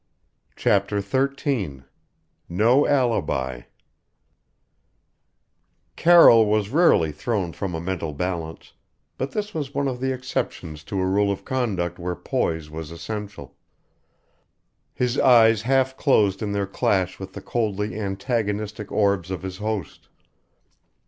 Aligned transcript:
CHAPTER 0.55 0.99
XIII 0.99 1.83
NO 2.49 2.87
ALIBI 2.87 3.65
Carroll 5.95 6.47
was 6.47 6.69
rarely 6.71 7.11
thrown 7.11 7.53
from 7.53 7.75
a 7.75 7.79
mental 7.79 8.11
balance, 8.11 8.73
but 9.19 9.29
this 9.29 9.53
was 9.53 9.75
one 9.75 9.87
of 9.87 9.99
the 9.99 10.11
exceptions 10.11 10.83
to 10.85 10.99
a 10.99 11.05
rule 11.05 11.31
of 11.31 11.45
conduct 11.45 11.99
where 11.99 12.15
poise 12.15 12.67
was 12.71 12.89
essential. 12.89 13.55
His 14.95 15.19
eyes 15.19 15.61
half 15.61 15.95
closed 15.97 16.41
in 16.41 16.51
their 16.51 16.65
clash 16.65 17.19
with 17.19 17.33
the 17.33 17.41
coldly 17.41 17.95
antagonistic 17.99 18.91
orbs 18.91 19.29
of 19.29 19.43
his 19.43 19.57
host. 19.57 20.07